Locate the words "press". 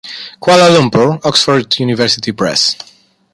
2.31-2.75